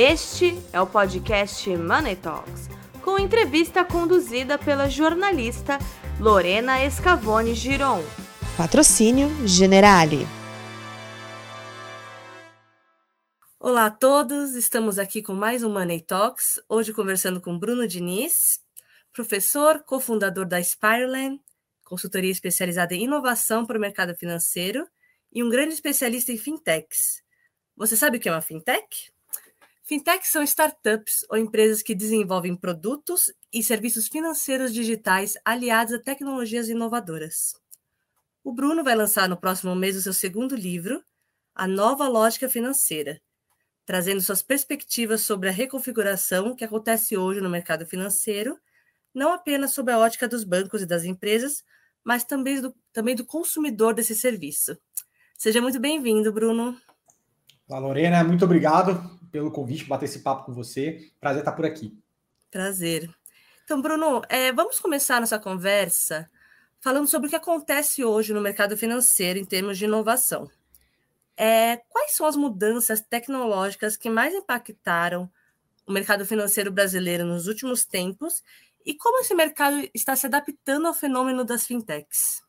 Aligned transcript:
Este 0.00 0.56
é 0.72 0.80
o 0.80 0.86
podcast 0.86 1.68
Money 1.76 2.14
Talks, 2.14 2.68
com 3.02 3.18
entrevista 3.18 3.84
conduzida 3.84 4.56
pela 4.56 4.88
jornalista 4.88 5.76
Lorena 6.20 6.84
Escavone 6.84 7.52
Giron. 7.52 8.04
Patrocínio 8.56 9.28
Generale. 9.44 10.24
Olá 13.58 13.86
a 13.86 13.90
todos, 13.90 14.54
estamos 14.54 15.00
aqui 15.00 15.20
com 15.20 15.34
mais 15.34 15.64
um 15.64 15.72
Money 15.72 16.00
Talks, 16.00 16.60
hoje 16.68 16.92
conversando 16.92 17.40
com 17.40 17.58
Bruno 17.58 17.84
Diniz, 17.88 18.60
professor, 19.12 19.82
cofundador 19.82 20.46
da 20.46 20.62
Spireland, 20.62 21.40
consultoria 21.82 22.30
especializada 22.30 22.94
em 22.94 23.02
inovação 23.02 23.66
para 23.66 23.76
o 23.76 23.80
mercado 23.80 24.14
financeiro 24.14 24.86
e 25.32 25.42
um 25.42 25.48
grande 25.48 25.74
especialista 25.74 26.30
em 26.30 26.38
fintechs. 26.38 27.20
Você 27.76 27.96
sabe 27.96 28.18
o 28.18 28.20
que 28.20 28.28
é 28.28 28.32
uma 28.32 28.40
fintech? 28.40 29.10
Fintechs 29.88 30.28
são 30.28 30.42
startups 30.42 31.24
ou 31.30 31.38
empresas 31.38 31.80
que 31.80 31.94
desenvolvem 31.94 32.54
produtos 32.54 33.32
e 33.50 33.62
serviços 33.62 34.06
financeiros 34.06 34.74
digitais 34.74 35.32
aliados 35.42 35.94
a 35.94 35.98
tecnologias 35.98 36.68
inovadoras. 36.68 37.54
O 38.44 38.52
Bruno 38.52 38.84
vai 38.84 38.94
lançar 38.94 39.26
no 39.30 39.36
próximo 39.38 39.74
mês 39.74 39.96
o 39.96 40.02
seu 40.02 40.12
segundo 40.12 40.54
livro, 40.54 41.02
A 41.54 41.66
Nova 41.66 42.06
Lógica 42.06 42.50
Financeira, 42.50 43.18
trazendo 43.86 44.20
suas 44.20 44.42
perspectivas 44.42 45.22
sobre 45.22 45.48
a 45.48 45.52
reconfiguração 45.52 46.54
que 46.54 46.66
acontece 46.66 47.16
hoje 47.16 47.40
no 47.40 47.48
mercado 47.48 47.86
financeiro, 47.86 48.60
não 49.14 49.32
apenas 49.32 49.70
sob 49.70 49.90
a 49.90 49.98
ótica 49.98 50.28
dos 50.28 50.44
bancos 50.44 50.82
e 50.82 50.86
das 50.86 51.04
empresas, 51.04 51.64
mas 52.04 52.24
também 52.24 52.60
do, 52.60 52.76
também 52.92 53.16
do 53.16 53.24
consumidor 53.24 53.94
desse 53.94 54.14
serviço. 54.14 54.76
Seja 55.34 55.62
muito 55.62 55.80
bem-vindo, 55.80 56.30
Bruno. 56.30 56.78
Olá, 57.68 57.80
Lorena, 57.80 58.24
muito 58.24 58.46
obrigado 58.46 58.98
pelo 59.30 59.50
convite, 59.50 59.84
bater 59.84 60.06
esse 60.06 60.20
papo 60.20 60.46
com 60.46 60.54
você. 60.54 61.12
Prazer 61.20 61.40
estar 61.40 61.52
por 61.52 61.66
aqui. 61.66 61.94
Prazer. 62.50 63.10
Então, 63.62 63.82
Bruno, 63.82 64.22
é, 64.30 64.50
vamos 64.50 64.80
começar 64.80 65.20
nossa 65.20 65.38
conversa 65.38 66.30
falando 66.80 67.06
sobre 67.06 67.26
o 67.26 67.30
que 67.30 67.36
acontece 67.36 68.02
hoje 68.02 68.32
no 68.32 68.40
mercado 68.40 68.74
financeiro 68.74 69.38
em 69.38 69.44
termos 69.44 69.76
de 69.76 69.84
inovação. 69.84 70.50
É, 71.36 71.76
quais 71.90 72.12
são 72.16 72.24
as 72.24 72.36
mudanças 72.36 73.02
tecnológicas 73.02 73.98
que 73.98 74.08
mais 74.08 74.32
impactaram 74.32 75.30
o 75.86 75.92
mercado 75.92 76.24
financeiro 76.24 76.72
brasileiro 76.72 77.26
nos 77.26 77.48
últimos 77.48 77.84
tempos 77.84 78.42
e 78.86 78.94
como 78.94 79.20
esse 79.20 79.34
mercado 79.34 79.86
está 79.92 80.16
se 80.16 80.24
adaptando 80.24 80.86
ao 80.86 80.94
fenômeno 80.94 81.44
das 81.44 81.66
fintechs? 81.66 82.42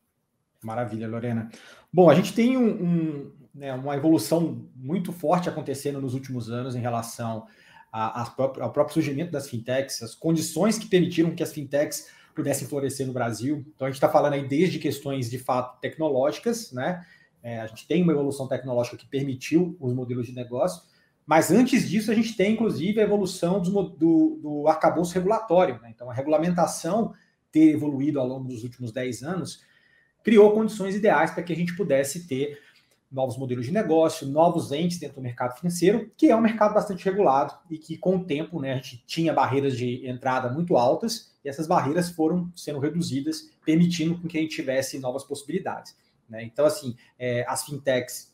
Maravilha, 0.63 1.09
Lorena. 1.09 1.51
Bom, 1.91 2.09
a 2.09 2.15
gente 2.15 2.33
tem 2.33 2.55
um, 2.55 2.69
um, 2.69 3.38
né, 3.53 3.73
uma 3.73 3.95
evolução 3.95 4.67
muito 4.75 5.11
forte 5.11 5.49
acontecendo 5.49 6.01
nos 6.01 6.13
últimos 6.13 6.49
anos 6.49 6.75
em 6.75 6.79
relação 6.79 7.45
a, 7.91 8.21
a 8.21 8.25
próprio, 8.29 8.63
ao 8.63 8.71
próprio 8.71 8.93
surgimento 8.93 9.31
das 9.31 9.49
fintechs, 9.49 10.01
as 10.01 10.15
condições 10.15 10.77
que 10.77 10.87
permitiram 10.87 11.31
que 11.31 11.43
as 11.43 11.51
fintechs 11.51 12.07
pudessem 12.35 12.67
florescer 12.67 13.05
no 13.05 13.13
Brasil. 13.13 13.65
Então 13.75 13.85
a 13.85 13.89
gente 13.89 13.97
está 13.97 14.09
falando 14.09 14.33
aí 14.33 14.47
desde 14.47 14.79
questões 14.79 15.29
de 15.29 15.39
fato 15.39 15.79
tecnológicas, 15.79 16.71
né? 16.71 17.05
É, 17.41 17.61
a 17.61 17.67
gente 17.67 17.87
tem 17.87 18.03
uma 18.03 18.11
evolução 18.11 18.47
tecnológica 18.47 18.97
que 18.97 19.07
permitiu 19.07 19.77
os 19.79 19.93
modelos 19.93 20.27
de 20.27 20.33
negócio, 20.33 20.83
mas 21.25 21.51
antes 21.51 21.87
disso 21.89 22.11
a 22.11 22.13
gente 22.13 22.35
tem 22.35 22.53
inclusive 22.53 22.99
a 22.99 23.03
evolução 23.03 23.61
do, 23.61 23.83
do, 23.83 24.39
do 24.41 24.67
arcabouço 24.67 25.13
regulatório. 25.13 25.79
Né? 25.81 25.91
Então 25.95 26.09
a 26.09 26.13
regulamentação 26.13 27.13
ter 27.51 27.71
evoluído 27.71 28.19
ao 28.19 28.27
longo 28.27 28.47
dos 28.47 28.63
últimos 28.63 28.91
10 28.91 29.23
anos 29.23 29.61
criou 30.23 30.51
condições 30.51 30.95
ideais 30.95 31.31
para 31.31 31.43
que 31.43 31.53
a 31.53 31.55
gente 31.55 31.75
pudesse 31.75 32.27
ter 32.27 32.59
novos 33.11 33.37
modelos 33.37 33.65
de 33.65 33.71
negócio, 33.71 34.27
novos 34.27 34.71
entes 34.71 34.99
dentro 34.99 35.15
do 35.15 35.21
mercado 35.21 35.57
financeiro, 35.57 36.11
que 36.15 36.29
é 36.29 36.35
um 36.35 36.41
mercado 36.41 36.73
bastante 36.73 37.03
regulado 37.03 37.53
e 37.69 37.77
que, 37.77 37.97
com 37.97 38.17
o 38.17 38.23
tempo, 38.23 38.59
né, 38.61 38.73
a 38.73 38.75
gente 38.75 39.03
tinha 39.07 39.33
barreiras 39.33 39.75
de 39.75 40.07
entrada 40.07 40.49
muito 40.49 40.77
altas 40.77 41.33
e 41.43 41.49
essas 41.49 41.65
barreiras 41.65 42.09
foram 42.09 42.51
sendo 42.55 42.79
reduzidas, 42.79 43.49
permitindo 43.65 44.27
que 44.27 44.37
a 44.37 44.41
gente 44.41 44.55
tivesse 44.55 44.99
novas 44.99 45.23
possibilidades. 45.23 45.95
Né? 46.29 46.43
Então, 46.43 46.65
assim, 46.65 46.95
é, 47.17 47.43
as 47.47 47.65
fintechs 47.65 48.29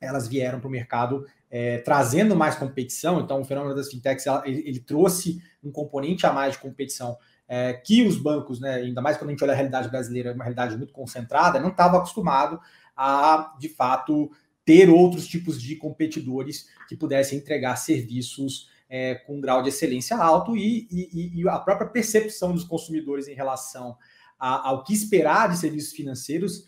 elas 0.00 0.26
vieram 0.26 0.58
para 0.58 0.68
o 0.68 0.70
mercado 0.70 1.26
é, 1.50 1.78
trazendo 1.78 2.34
mais 2.34 2.56
competição. 2.56 3.20
Então, 3.20 3.40
o 3.40 3.44
fenômeno 3.44 3.74
das 3.74 3.90
fintechs 3.90 4.26
ela, 4.26 4.42
ele, 4.46 4.62
ele, 4.66 4.80
trouxe 4.80 5.42
um 5.62 5.70
componente 5.70 6.26
a 6.26 6.32
mais 6.32 6.54
de 6.54 6.58
competição 6.58 7.18
é, 7.46 7.74
que 7.74 8.06
os 8.06 8.16
bancos, 8.16 8.60
né, 8.60 8.76
ainda 8.76 9.02
mais 9.02 9.18
quando 9.18 9.30
a 9.30 9.32
gente 9.32 9.44
olha 9.44 9.52
a 9.52 9.56
realidade 9.56 9.88
brasileira, 9.88 10.32
uma 10.32 10.44
realidade 10.44 10.76
muito 10.76 10.92
concentrada, 10.92 11.60
não 11.60 11.68
estava 11.68 11.98
acostumado 11.98 12.60
a, 13.02 13.56
de 13.58 13.70
fato, 13.70 14.30
ter 14.62 14.90
outros 14.90 15.26
tipos 15.26 15.60
de 15.60 15.74
competidores 15.74 16.68
que 16.86 16.94
pudessem 16.94 17.38
entregar 17.38 17.76
serviços 17.76 18.68
é, 18.90 19.14
com 19.14 19.38
um 19.38 19.40
grau 19.40 19.62
de 19.62 19.70
excelência 19.70 20.18
alto 20.18 20.54
e, 20.54 20.86
e, 20.90 21.40
e, 21.40 21.48
a 21.48 21.58
própria 21.58 21.88
percepção 21.88 22.52
dos 22.52 22.62
consumidores 22.62 23.26
em 23.26 23.32
relação 23.32 23.96
a, 24.38 24.68
ao 24.68 24.84
que 24.84 24.92
esperar 24.92 25.48
de 25.48 25.56
serviços 25.56 25.94
financeiros 25.94 26.66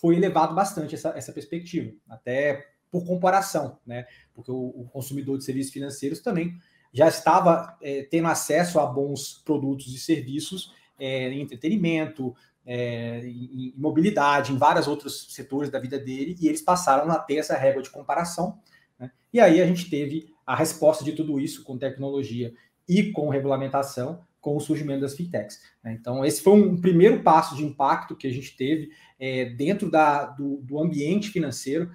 foi 0.00 0.16
elevado 0.16 0.54
bastante 0.54 0.94
essa, 0.94 1.10
essa 1.10 1.32
perspectiva, 1.32 1.92
até 2.08 2.66
por 2.90 3.04
comparação, 3.04 3.78
né? 3.84 4.06
Porque 4.32 4.50
o, 4.50 4.68
o 4.68 4.88
consumidor 4.88 5.36
de 5.36 5.44
serviços 5.44 5.72
financeiros 5.72 6.20
também 6.20 6.56
já 6.94 7.08
estava 7.08 7.76
é, 7.82 8.04
tendo 8.04 8.28
acesso 8.28 8.80
a 8.80 8.86
bons 8.86 9.42
produtos 9.44 9.94
e 9.94 9.98
serviços 9.98 10.72
é, 10.98 11.28
em 11.28 11.42
entretenimento, 11.42 12.34
é, 12.66 13.20
em, 13.26 13.72
em, 13.74 13.74
mobilidade, 13.76 14.52
em 14.52 14.56
vários 14.56 14.88
outros 14.88 15.34
setores 15.34 15.70
da 15.70 15.78
vida 15.78 15.98
dele, 15.98 16.36
e 16.40 16.48
eles 16.48 16.62
passaram 16.62 17.10
a 17.10 17.18
ter 17.18 17.36
essa 17.36 17.56
régua 17.56 17.82
de 17.82 17.90
comparação. 17.90 18.58
Né? 18.98 19.10
E 19.32 19.40
aí 19.40 19.60
a 19.60 19.66
gente 19.66 19.90
teve 19.90 20.32
a 20.46 20.54
resposta 20.54 21.04
de 21.04 21.12
tudo 21.12 21.38
isso 21.40 21.62
com 21.64 21.78
tecnologia 21.78 22.52
e 22.88 23.12
com 23.12 23.28
regulamentação, 23.28 24.22
com 24.40 24.56
o 24.56 24.60
surgimento 24.60 25.00
das 25.00 25.16
fintechs. 25.16 25.58
Né? 25.82 25.96
Então, 25.98 26.22
esse 26.22 26.42
foi 26.42 26.52
um 26.52 26.78
primeiro 26.78 27.22
passo 27.22 27.56
de 27.56 27.64
impacto 27.64 28.14
que 28.14 28.26
a 28.26 28.30
gente 28.30 28.54
teve 28.54 28.90
é, 29.18 29.46
dentro 29.46 29.90
da, 29.90 30.26
do, 30.26 30.58
do, 30.58 30.78
ambiente 30.78 31.30
financeiro. 31.30 31.90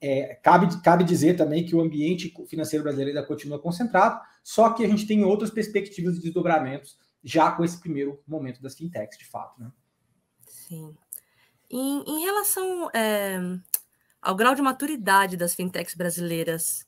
É, 0.00 0.34
cabe, 0.42 0.80
cabe 0.82 1.04
dizer 1.04 1.36
também 1.36 1.64
que 1.64 1.76
o 1.76 1.80
ambiente 1.80 2.32
financeiro 2.48 2.82
brasileiro 2.82 3.10
ainda 3.10 3.26
continua 3.26 3.58
concentrado, 3.58 4.18
só 4.42 4.70
que 4.70 4.82
a 4.82 4.88
gente 4.88 5.06
tem 5.06 5.22
outras 5.24 5.50
perspectivas 5.50 6.14
de 6.14 6.22
desdobramentos 6.22 6.98
já 7.22 7.50
com 7.50 7.62
esse 7.62 7.78
primeiro 7.78 8.18
momento 8.26 8.62
das 8.62 8.74
fintechs, 8.74 9.18
de 9.18 9.26
fato. 9.26 9.60
Né? 9.60 9.70
Sim. 10.70 10.96
Em, 11.68 12.04
em 12.06 12.20
relação 12.20 12.88
é, 12.94 13.40
ao 14.22 14.36
grau 14.36 14.54
de 14.54 14.62
maturidade 14.62 15.36
das 15.36 15.52
fintechs 15.52 15.96
brasileiras, 15.96 16.86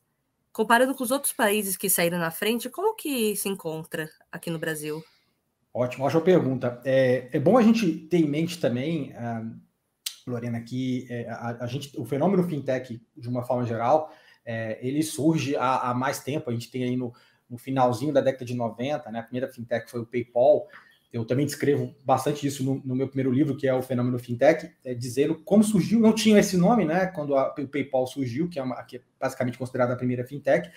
comparando 0.53 0.95
com 0.95 1.03
os 1.03 1.11
outros 1.11 1.33
países 1.33 1.77
que 1.77 1.91
saíram 1.91 2.17
na 2.17 2.31
frente, 2.31 2.71
como 2.71 2.95
que 2.95 3.35
se 3.35 3.49
encontra 3.49 4.09
aqui 4.31 4.51
no 4.51 4.59
Brasil? 4.59 5.03
Ótimo, 5.75 6.05
ótima 6.05 6.21
pergunta. 6.21 6.81
É, 6.85 7.29
é 7.33 7.41
bom 7.41 7.59
a 7.59 7.63
gente 7.63 7.91
ter 7.93 8.19
em 8.19 8.29
mente 8.29 8.61
também, 8.61 9.13
uh, 9.15 10.31
Lorena, 10.31 10.61
que 10.61 11.09
é, 11.11 11.29
a, 11.29 11.65
a, 11.65 11.67
gente, 11.67 11.99
o 11.99 12.05
fenômeno 12.05 12.45
fintech, 12.45 13.05
de 13.17 13.29
uma 13.29 13.43
forma 13.43 13.67
geral, 13.67 14.13
é, 14.45 14.79
ele 14.81 15.03
surge 15.03 15.57
há, 15.57 15.91
há, 15.91 15.95
mais 15.95 16.21
tempo. 16.21 16.51
A 16.51 16.53
gente 16.53 16.71
tem 16.71 16.85
aí 16.85 16.97
no, 16.97 17.13
no, 17.51 17.59
finalzinho 17.59 18.13
da 18.13 18.21
década 18.21 18.45
de 18.45 18.55
90, 18.55 19.11
né, 19.11 19.19
a 19.19 19.25
primeira 19.25 19.49
fintech 19.49 19.91
foi 19.91 20.03
o 20.03 20.07
PayPal, 20.07 20.69
eu 21.13 21.25
também 21.27 21.45
descrevo 21.45 21.95
bastante 22.05 22.47
isso 22.47 22.65
no, 22.65 22.81
no, 22.85 22.97
meu 22.97 23.07
primeiro 23.07 23.31
livro, 23.31 23.57
que 23.57 23.69
é 23.69 23.75
o 23.75 23.83
Fenômeno 23.83 24.19
Fintech, 24.19 24.73
é, 24.83 24.95
dizendo 24.95 25.35
como 25.45 25.63
surgiu, 25.63 26.01
não 26.01 26.15
tinha 26.15 26.41
esse 26.41 26.57
nome, 26.57 26.85
né, 26.87 27.07
quando 27.07 27.37
a, 27.37 27.55
o 27.59 27.69
PayPal 27.69 28.07
surgiu, 28.07 28.49
que 28.49 28.59
é, 28.59 28.63
uma, 28.63 28.83
que 28.83 28.97
é 28.97 29.01
basicamente 29.21 29.59
considerada 29.59 29.93
a 29.93 29.97
primeira 29.97 30.25
fintech, 30.25 30.71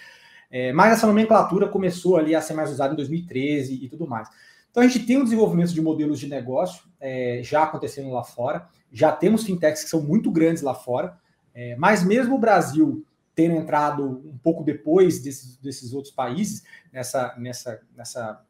é, 0.51 0.74
mas 0.74 0.94
essa 0.94 1.07
nomenclatura 1.07 1.69
começou 1.69 2.18
ali 2.18 2.35
a 2.35 2.41
ser 2.41 2.53
mais 2.53 2.69
usada 2.69 2.94
em 2.94 2.97
2013 2.97 3.85
e 3.85 3.90
tudo 3.90 4.06
mais. 4.06 4.29
Então 4.69 4.84
a 4.84 4.88
gente 4.88 5.06
tem 5.06 5.18
um 5.18 5.24
desenvolvimento 5.24 5.74
de 5.74 5.81
modelos 5.81 6.19
de 6.19 6.28
negócio 6.28 6.84
é, 7.00 7.40
já 7.41 7.63
acontecendo 7.63 8.12
lá 8.12 8.24
fora, 8.24 8.68
já 8.91 9.12
temos 9.13 9.44
fintechs 9.44 9.85
que 9.85 9.90
são 9.90 10.01
muito 10.01 10.29
grandes 10.29 10.62
lá 10.62 10.74
fora, 10.74 11.18
é, 11.53 11.78
mas 11.78 12.03
mesmo 12.03 12.35
o 12.35 12.40
Brasil 12.40 13.06
tendo 13.34 13.56
entrado 13.56 14.04
um 14.04 14.38
pouco 14.38 14.63
depois 14.63 15.21
desses, 15.21 15.57
desses 15.57 15.94
outros 15.94 16.13
países 16.13 16.63
nessa, 16.92 17.33
nessa, 17.38 17.81
nessa 17.95 18.42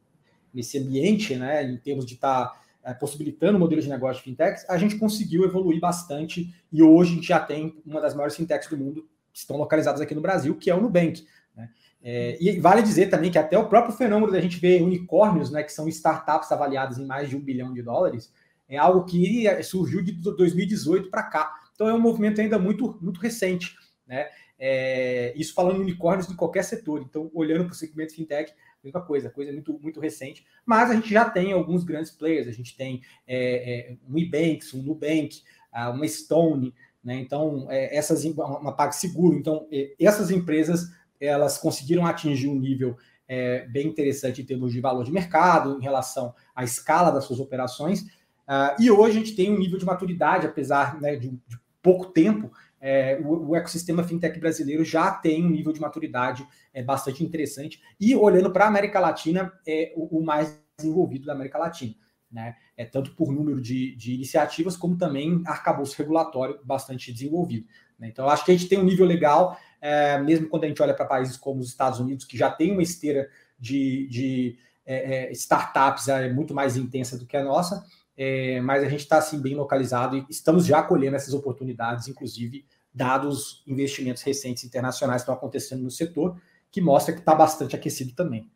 nesse 0.52 0.78
ambiente, 0.78 1.34
né, 1.36 1.62
em 1.62 1.76
termos 1.76 2.06
de 2.06 2.14
estar 2.14 2.46
tá, 2.46 2.60
é, 2.84 2.94
possibilitando 2.94 3.58
modelos 3.58 3.84
de 3.84 3.90
negócio 3.90 4.22
de 4.22 4.30
fintechs, 4.30 4.64
a 4.68 4.78
gente 4.78 4.96
conseguiu 4.96 5.44
evoluir 5.44 5.80
bastante 5.80 6.54
e 6.72 6.82
hoje 6.82 7.12
a 7.12 7.14
gente 7.16 7.28
já 7.28 7.40
tem 7.40 7.80
uma 7.84 8.00
das 8.00 8.14
maiores 8.14 8.36
fintechs 8.36 8.68
do 8.68 8.76
mundo 8.76 9.08
que 9.32 9.38
estão 9.38 9.56
localizadas 9.56 10.00
aqui 10.00 10.14
no 10.14 10.20
Brasil, 10.20 10.56
que 10.56 10.70
é 10.70 10.74
o 10.74 10.80
Nubank. 10.80 11.26
Né? 11.54 11.68
É, 12.02 12.38
e 12.40 12.60
vale 12.60 12.82
dizer 12.82 13.10
também 13.10 13.30
que 13.30 13.38
até 13.38 13.58
o 13.58 13.68
próprio 13.68 13.94
fenômeno 13.96 14.32
da 14.32 14.40
gente 14.40 14.58
ver 14.58 14.82
unicórnios, 14.82 15.50
né, 15.50 15.62
que 15.62 15.72
são 15.72 15.88
startups 15.88 16.50
avaliadas 16.52 16.98
em 16.98 17.04
mais 17.04 17.28
de 17.28 17.36
um 17.36 17.40
bilhão 17.40 17.72
de 17.72 17.82
dólares, 17.82 18.32
é 18.68 18.76
algo 18.76 19.04
que 19.04 19.44
surgiu 19.62 20.02
de 20.02 20.12
2018 20.12 21.10
para 21.10 21.24
cá. 21.24 21.54
Então 21.74 21.88
é 21.88 21.94
um 21.94 22.00
movimento 22.00 22.40
ainda 22.40 22.58
muito, 22.58 22.98
muito 23.00 23.20
recente. 23.20 23.76
Né? 24.06 24.26
É, 24.58 25.34
isso 25.36 25.54
falando 25.54 25.78
em 25.78 25.82
unicórnios 25.82 26.26
de 26.26 26.34
qualquer 26.34 26.64
setor. 26.64 27.02
Então, 27.02 27.30
olhando 27.34 27.64
para 27.64 27.72
o 27.72 27.76
segmento 27.76 28.14
fintech, 28.14 28.52
mesma 28.86 29.02
coisa, 29.02 29.30
coisa 29.30 29.52
muito, 29.52 29.78
muito 29.80 30.00
recente, 30.00 30.44
mas 30.64 30.90
a 30.90 30.94
gente 30.94 31.10
já 31.10 31.28
tem 31.28 31.52
alguns 31.52 31.84
grandes 31.84 32.10
players, 32.10 32.48
a 32.48 32.52
gente 32.52 32.76
tem 32.76 33.02
é, 33.26 33.92
é, 33.92 33.96
um 34.08 34.18
Ebanks, 34.18 34.72
um 34.74 34.82
Nubank, 34.82 35.42
uh, 35.74 35.90
uma 35.90 36.06
Stone, 36.08 36.74
né? 37.02 37.14
Então, 37.16 37.66
é, 37.70 37.96
essas 37.96 38.24
uma 38.24 38.74
PagSeguro, 38.74 39.36
então 39.36 39.68
essas 39.98 40.30
empresas 40.30 40.90
elas 41.20 41.56
conseguiram 41.56 42.04
atingir 42.04 42.48
um 42.48 42.58
nível 42.58 42.96
é, 43.28 43.66
bem 43.66 43.88
interessante 43.88 44.42
em 44.42 44.44
termos 44.44 44.72
de 44.72 44.80
valor 44.80 45.04
de 45.04 45.12
mercado, 45.12 45.78
em 45.78 45.82
relação 45.82 46.34
à 46.54 46.64
escala 46.64 47.10
das 47.10 47.24
suas 47.24 47.40
operações. 47.40 48.02
Uh, 48.02 48.80
e 48.80 48.90
hoje 48.90 49.16
a 49.16 49.20
gente 49.20 49.34
tem 49.34 49.50
um 49.50 49.58
nível 49.58 49.78
de 49.78 49.84
maturidade, 49.84 50.46
apesar 50.46 51.00
né, 51.00 51.16
de, 51.16 51.30
de, 51.30 51.58
pouco 51.82 52.06
tempo, 52.06 52.50
é, 52.80 53.18
o, 53.22 53.48
o, 53.50 53.56
ecossistema 53.56 54.04
fintech 54.04 54.38
brasileiro 54.38 54.84
já 54.84 55.10
tem 55.10 55.44
um 55.44 55.50
nível 55.50 55.72
de 55.72 55.80
maturidade 55.80 56.46
é, 56.72 56.82
bastante 56.82 57.24
interessante. 57.24 57.80
E 57.98 58.14
olhando 58.14 58.50
para 58.50 58.64
a 58.66 58.68
América 58.68 59.00
Latina, 59.00 59.52
é 59.66 59.92
o, 59.96 60.18
o, 60.18 60.24
mais 60.24 60.60
desenvolvido 60.78 61.26
da 61.26 61.32
América 61.32 61.58
Latina. 61.58 61.94
Né? 62.30 62.54
É, 62.76 62.84
tanto 62.84 63.14
por 63.14 63.32
número 63.32 63.60
de, 63.60 63.94
de 63.96 64.14
iniciativas, 64.14 64.76
como 64.76 64.98
também 64.98 65.42
arcabouço 65.46 65.96
regulatório 65.96 66.60
bastante 66.64 67.12
desenvolvido. 67.12 67.66
Né? 67.98 68.08
Então, 68.08 68.28
acho 68.28 68.44
que 68.44 68.50
a 68.50 68.56
gente 68.56 68.68
tem 68.68 68.78
um 68.78 68.84
nível 68.84 69.06
legal, 69.06 69.58
é, 69.80 70.18
mesmo 70.18 70.48
quando 70.48 70.64
a 70.64 70.68
gente 70.68 70.82
olha 70.82 70.94
para 70.94 71.06
países 71.06 71.36
como 71.36 71.60
os 71.60 71.68
Estados 71.68 71.98
Unidos, 71.98 72.24
que 72.24 72.36
já 72.36 72.50
tem 72.50 72.72
uma 72.72 72.82
esteira 72.82 73.28
de, 73.58 74.06
de 74.08 74.58
é, 74.84 75.28
é 75.28 75.32
startups 75.32 76.08
é, 76.08 76.30
muito 76.32 76.52
mais 76.52 76.76
intensa 76.76 77.18
do 77.18 77.26
que 77.26 77.36
a 77.36 77.44
nossa, 77.44 77.84
é, 78.16 78.60
mas 78.60 78.82
a 78.82 78.88
gente 78.88 79.00
está 79.00 79.18
assim 79.18 79.40
bem 79.40 79.54
localizado 79.54 80.16
e 80.16 80.26
estamos 80.30 80.64
já 80.64 80.82
colhendo 80.82 81.16
essas 81.16 81.34
oportunidades, 81.34 82.08
inclusive 82.08 82.64
dados 82.92 83.62
investimentos 83.66 84.22
recentes 84.22 84.64
internacionais 84.64 85.20
que 85.20 85.24
estão 85.24 85.34
acontecendo 85.34 85.82
no 85.82 85.90
setor, 85.90 86.40
que 86.70 86.80
mostra 86.80 87.12
que 87.12 87.20
está 87.20 87.34
bastante 87.34 87.76
aquecido 87.76 88.14
também. 88.14 88.50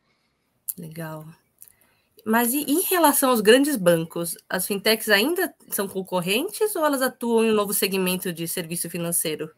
Legal. 0.78 1.26
Mas 2.24 2.52
e 2.52 2.62
em 2.62 2.82
relação 2.82 3.30
aos 3.30 3.40
grandes 3.40 3.76
bancos, 3.76 4.36
as 4.48 4.66
fintechs 4.66 5.08
ainda 5.08 5.54
são 5.70 5.88
concorrentes 5.88 6.74
ou 6.74 6.84
elas 6.84 7.02
atuam 7.02 7.44
em 7.44 7.50
um 7.50 7.54
novo 7.54 7.74
segmento 7.74 8.32
de 8.32 8.46
serviço 8.46 8.88
financeiro? 8.88 9.50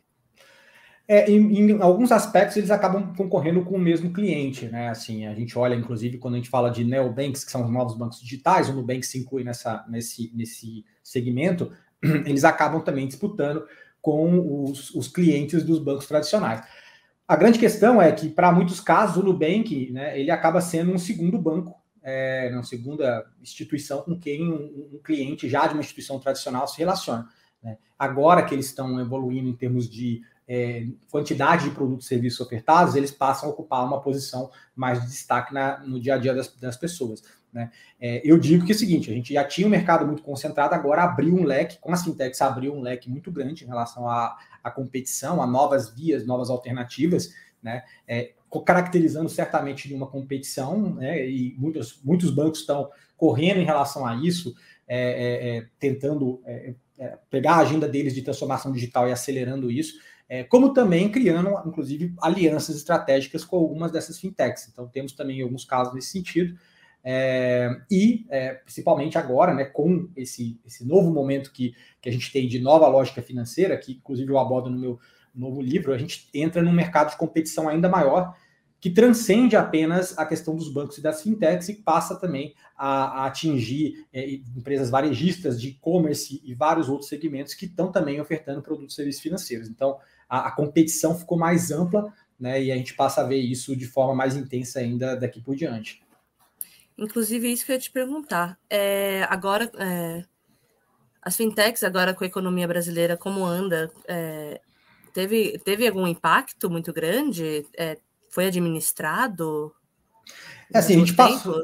É, 1.08 1.30
em, 1.30 1.58
em, 1.58 1.82
alguns 1.82 2.12
aspectos 2.12 2.56
eles 2.56 2.70
acabam 2.70 3.12
concorrendo 3.16 3.64
com 3.64 3.74
o 3.74 3.78
mesmo 3.78 4.12
cliente, 4.12 4.66
né? 4.66 4.88
Assim, 4.88 5.26
a 5.26 5.34
gente 5.34 5.58
olha, 5.58 5.74
inclusive, 5.74 6.18
quando 6.18 6.34
a 6.34 6.36
gente 6.36 6.48
fala 6.48 6.70
de 6.70 6.84
neobanks, 6.84 7.44
que 7.44 7.50
são 7.50 7.64
os 7.64 7.70
novos 7.70 7.96
bancos 7.96 8.20
digitais, 8.20 8.68
o 8.68 8.72
Nubank 8.72 9.04
se 9.04 9.18
inclui 9.18 9.42
nessa, 9.42 9.84
nesse, 9.88 10.32
nesse 10.34 10.84
segmento, 11.02 11.72
eles 12.02 12.44
acabam 12.44 12.80
também 12.80 13.06
disputando 13.06 13.66
com 14.00 14.64
os, 14.64 14.90
os 14.94 15.08
clientes 15.08 15.62
dos 15.64 15.78
bancos 15.78 16.06
tradicionais. 16.06 16.62
A 17.26 17.36
grande 17.36 17.58
questão 17.58 18.00
é 18.00 18.10
que, 18.12 18.28
para 18.28 18.52
muitos 18.52 18.80
casos, 18.80 19.16
o 19.16 19.22
Nubank, 19.22 19.90
né, 19.92 20.18
ele 20.18 20.30
acaba 20.30 20.60
sendo 20.60 20.92
um 20.92 20.98
segundo 20.98 21.38
banco, 21.38 21.80
é, 22.02 22.50
uma 22.52 22.64
segunda 22.64 23.24
instituição 23.40 24.02
com 24.02 24.18
quem 24.18 24.52
um, 24.52 24.94
um 24.94 25.00
cliente 25.02 25.48
já 25.48 25.66
de 25.66 25.74
uma 25.74 25.80
instituição 25.80 26.18
tradicional 26.18 26.66
se 26.66 26.78
relaciona. 26.78 27.28
Né? 27.62 27.78
Agora 27.98 28.42
que 28.42 28.54
eles 28.54 28.66
estão 28.66 29.00
evoluindo 29.00 29.48
em 29.48 29.54
termos 29.54 29.88
de 29.88 30.20
é, 30.48 30.86
quantidade 31.10 31.64
de 31.64 31.74
produtos 31.74 32.06
e 32.06 32.08
serviços 32.08 32.40
ofertados, 32.40 32.94
eles 32.94 33.10
passam 33.10 33.48
a 33.48 33.52
ocupar 33.52 33.84
uma 33.84 34.00
posição 34.00 34.50
mais 34.74 35.00
de 35.00 35.08
destaque 35.08 35.54
na, 35.54 35.78
no 35.80 36.00
dia 36.00 36.14
a 36.14 36.18
dia 36.18 36.34
das, 36.34 36.54
das 36.56 36.76
pessoas. 36.76 37.22
Né? 37.52 37.70
É, 38.00 38.22
eu 38.24 38.38
digo 38.38 38.64
que 38.64 38.72
é 38.72 38.74
o 38.74 38.78
seguinte: 38.78 39.10
a 39.10 39.14
gente 39.14 39.34
já 39.34 39.44
tinha 39.44 39.66
um 39.66 39.70
mercado 39.70 40.06
muito 40.06 40.22
concentrado, 40.22 40.74
agora 40.74 41.04
abriu 41.04 41.34
um 41.34 41.44
leque, 41.44 41.78
com 41.80 41.92
as 41.92 42.02
fintechs 42.02 42.40
abriu 42.40 42.74
um 42.74 42.80
leque 42.80 43.10
muito 43.10 43.30
grande 43.30 43.64
em 43.64 43.66
relação 43.68 44.08
à, 44.08 44.36
à 44.64 44.70
competição, 44.70 45.42
a 45.42 45.46
novas 45.46 45.90
vias, 45.90 46.26
novas 46.26 46.50
alternativas, 46.50 47.32
né? 47.62 47.84
É, 48.08 48.32
caracterizando 48.66 49.30
certamente 49.30 49.88
de 49.88 49.94
uma 49.94 50.06
competição, 50.06 50.94
né? 50.96 51.26
e 51.26 51.54
muitos, 51.58 51.98
muitos 52.04 52.30
bancos 52.30 52.60
estão 52.60 52.90
correndo 53.16 53.60
em 53.60 53.64
relação 53.64 54.04
a 54.04 54.14
isso, 54.14 54.54
é, 54.86 54.98
é, 54.98 55.56
é 55.56 55.66
tentando 55.78 56.42
pegar 57.30 57.54
a 57.54 57.60
agenda 57.60 57.88
deles 57.88 58.14
de 58.14 58.20
transformação 58.20 58.70
digital 58.70 59.08
e 59.08 59.12
acelerando 59.12 59.70
isso 59.70 59.94
é, 60.32 60.42
como 60.44 60.72
também 60.72 61.10
criando, 61.10 61.50
inclusive, 61.66 62.14
alianças 62.18 62.74
estratégicas 62.74 63.44
com 63.44 63.58
algumas 63.58 63.92
dessas 63.92 64.18
fintechs. 64.18 64.66
Então, 64.66 64.88
temos 64.88 65.12
também 65.12 65.42
alguns 65.42 65.62
casos 65.62 65.92
nesse 65.92 66.08
sentido. 66.08 66.58
É, 67.04 67.68
e, 67.90 68.24
é, 68.30 68.54
principalmente 68.54 69.18
agora, 69.18 69.52
né, 69.52 69.66
com 69.66 70.08
esse, 70.16 70.58
esse 70.64 70.86
novo 70.86 71.12
momento 71.12 71.52
que, 71.52 71.74
que 72.00 72.08
a 72.08 72.12
gente 72.12 72.32
tem 72.32 72.48
de 72.48 72.58
nova 72.58 72.88
lógica 72.88 73.20
financeira, 73.20 73.76
que 73.76 73.92
inclusive 73.92 74.32
eu 74.32 74.38
abordo 74.38 74.70
no 74.70 74.78
meu 74.78 74.98
novo 75.34 75.60
livro, 75.60 75.92
a 75.92 75.98
gente 75.98 76.26
entra 76.32 76.62
num 76.62 76.72
mercado 76.72 77.10
de 77.10 77.18
competição 77.18 77.68
ainda 77.68 77.90
maior, 77.90 78.34
que 78.80 78.88
transcende 78.90 79.54
apenas 79.54 80.18
a 80.18 80.26
questão 80.26 80.56
dos 80.56 80.72
bancos 80.72 80.96
e 80.96 81.02
das 81.02 81.22
fintechs 81.22 81.68
e 81.68 81.74
passa 81.74 82.18
também 82.18 82.54
a, 82.74 83.22
a 83.22 83.26
atingir 83.26 84.06
é, 84.12 84.28
empresas 84.56 84.90
varejistas 84.90 85.60
de 85.60 85.68
e-commerce 85.68 86.40
e 86.42 86.52
vários 86.52 86.88
outros 86.88 87.08
segmentos 87.08 87.52
que 87.52 87.66
estão 87.66 87.92
também 87.92 88.20
ofertando 88.20 88.62
produtos 88.62 88.94
e 88.94 88.96
serviços 88.96 89.22
financeiros. 89.22 89.68
Então, 89.68 89.98
a, 90.32 90.48
a 90.48 90.50
competição 90.50 91.14
ficou 91.14 91.36
mais 91.36 91.70
ampla, 91.70 92.10
né? 92.40 92.62
E 92.62 92.72
a 92.72 92.76
gente 92.76 92.94
passa 92.94 93.20
a 93.20 93.24
ver 93.24 93.36
isso 93.36 93.76
de 93.76 93.84
forma 93.84 94.14
mais 94.14 94.34
intensa 94.34 94.80
ainda 94.80 95.14
daqui 95.14 95.42
por 95.42 95.54
diante. 95.54 96.02
Inclusive, 96.96 97.52
isso 97.52 97.66
que 97.66 97.72
eu 97.72 97.74
ia 97.74 97.80
te 97.80 97.90
perguntar. 97.90 98.58
É, 98.70 99.26
agora, 99.28 99.70
é, 99.76 100.24
as 101.20 101.36
fintechs, 101.36 101.84
agora 101.84 102.14
com 102.14 102.24
a 102.24 102.26
economia 102.26 102.66
brasileira, 102.66 103.14
como 103.14 103.44
anda? 103.44 103.92
É, 104.08 104.58
teve, 105.12 105.58
teve 105.58 105.86
algum 105.86 106.06
impacto 106.06 106.70
muito 106.70 106.94
grande? 106.94 107.66
É, 107.76 107.98
foi 108.30 108.46
administrado? 108.46 109.70
É 110.72 110.78
assim, 110.78 110.94
a 110.94 110.98
gente 110.98 111.12
passou. 111.12 111.62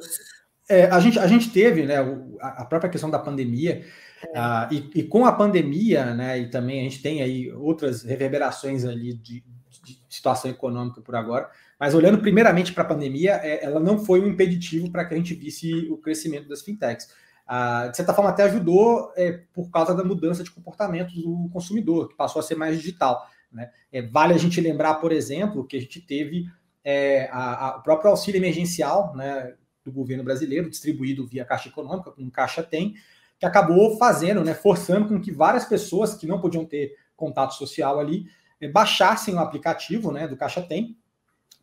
É, 0.69 0.85
a, 0.91 1.01
gente, 1.01 1.19
a 1.19 1.27
gente 1.27 1.51
teve 1.51 1.87
né, 1.87 1.97
a 2.43 2.67
própria 2.67 2.91
questão 2.91 3.11
da 3.11 3.19
pandemia, 3.19 3.87
Ah, 4.35 4.69
e, 4.71 4.91
e, 4.95 5.03
com 5.03 5.25
a 5.25 5.33
pandemia, 5.33 6.15
né, 6.15 6.39
e 6.39 6.51
também 6.51 6.81
a 6.81 6.83
gente 6.83 7.03
tem 7.03 7.23
aí 7.23 7.53
outras 7.53 8.03
reverberações 8.03 8.85
ali 8.85 9.15
de, 9.15 9.45
de 9.85 10.01
situação 10.09 10.51
econômica 10.51 11.01
por 11.01 11.15
agora, 11.15 11.49
mas 11.79 11.95
olhando 11.95 12.19
primeiramente 12.19 12.73
para 12.73 12.83
a 12.83 12.87
pandemia, 12.87 13.41
é, 13.43 13.65
ela 13.65 13.79
não 13.79 13.99
foi 13.99 14.21
um 14.21 14.27
impeditivo 14.27 14.91
para 14.91 15.05
que 15.05 15.15
a 15.15 15.17
gente 15.17 15.35
visse 15.35 15.89
o 15.91 15.97
crescimento 15.97 16.49
das 16.49 16.63
fintechs. 16.63 17.09
Ah, 17.47 17.89
de 17.89 17.97
certa 17.97 18.13
forma, 18.13 18.31
até 18.31 18.43
ajudou 18.43 19.13
é, 19.17 19.41
por 19.55 19.71
causa 19.71 19.95
da 19.95 20.05
mudança 20.05 20.43
de 20.43 20.51
comportamento 20.51 21.15
do 21.15 21.49
consumidor, 21.51 22.09
que 22.09 22.17
passou 22.17 22.41
a 22.41 22.43
ser 22.43 22.57
mais 22.57 22.77
digital. 22.77 23.27
Né? 23.51 23.71
É, 23.91 24.03
vale 24.03 24.35
a 24.35 24.39
gente 24.39 24.61
lembrar, 24.61 24.95
por 24.97 25.13
exemplo, 25.13 25.65
que 25.65 25.77
a 25.77 25.81
gente 25.81 26.01
teve 26.01 26.47
é, 26.85 27.29
a, 27.33 27.69
a, 27.69 27.77
o 27.79 27.83
próprio 27.83 28.11
auxílio 28.11 28.39
emergencial 28.39 29.15
né, 29.17 29.55
do 29.85 29.91
governo 29.91 30.23
brasileiro, 30.23 30.69
distribuído 30.69 31.27
via 31.27 31.45
Caixa 31.45 31.69
Econômica, 31.69 32.11
como 32.11 32.31
Caixa 32.31 32.63
tem, 32.63 32.95
que 33.39 33.47
acabou 33.47 33.97
fazendo, 33.97 34.43
né, 34.43 34.55
forçando 34.55 35.09
com 35.09 35.21
que 35.21 35.31
várias 35.31 35.65
pessoas 35.65 36.15
que 36.15 36.27
não 36.27 36.41
podiam 36.41 36.65
ter 36.65 36.97
contato 37.17 37.55
social 37.55 37.99
ali 38.01 38.27
eh, 38.61 38.69
baixassem 38.69 39.35
o 39.35 39.39
aplicativo 39.39 40.11
né, 40.11 40.27
do 40.27 40.37
Caixa 40.37 40.61
Tem 40.61 40.97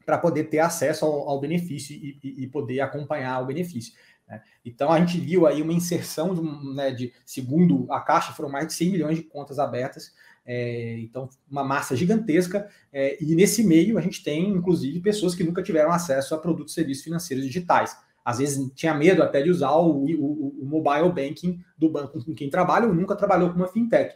para 0.05 0.17
poder 0.17 0.46
ter 0.46 0.60
acesso 0.60 1.03
ao, 1.05 1.29
ao 1.29 1.39
benefício 1.39 1.96
e, 1.96 2.20
e, 2.24 2.44
e, 2.44 2.48
poder 2.48 2.79
acompanhar 2.79 3.41
o 3.41 3.48
benefício. 3.48 3.94
Né? 4.27 4.41
Então 4.63 4.91
a 4.91 5.00
gente 5.00 5.20
viu 5.20 5.48
aí 5.48 5.62
uma 5.62 5.74
inserção 5.74 6.34
de, 6.34 6.75
né, 6.75 6.91
de, 6.91 7.12
segundo 7.25 7.91
a 7.91 8.00
Caixa, 8.00 8.34
foram 8.34 8.50
mais 8.50 8.67
de 8.67 8.74
100 8.74 8.91
milhões 8.91 9.17
de 9.17 9.24
contas 9.24 9.60
abertas, 9.60 10.13
é, 10.46 11.00
então 11.00 11.27
uma 11.50 11.63
massa 11.63 11.96
gigantesca, 11.96 12.70
é, 12.94 13.17
e 13.22 13.36
nesse 13.36 13.63
meio 13.63 13.98
a 13.98 14.01
gente 14.01 14.24
tem 14.24 14.48
inclusive 14.50 15.00
pessoas 15.01 15.34
que 15.34 15.44
nunca 15.44 15.63
tiveram 15.63 15.91
acesso 15.91 16.36
a 16.36 16.38
produtos 16.38 16.74
e 16.74 16.75
serviços 16.75 17.03
financeiros 17.03 17.46
digitais 17.46 17.98
às 18.25 18.39
vezes 18.39 18.72
tinha 18.74 18.94
medo 18.96 19.22
até 19.22 19.39
de 19.44 19.51
usar 19.51 19.72
o, 19.74 20.03
o, 20.03 20.62
o, 20.62 20.65
mobile 20.65 21.12
banking 21.12 21.63
do 21.77 21.88
banco 21.88 22.25
com 22.25 22.34
quem 22.34 22.50
trabalha 22.50 22.88
ou 22.88 22.94
nunca 22.94 23.15
trabalhou 23.15 23.51
com 23.51 23.58
uma 23.58 23.67
fintech. 23.67 24.15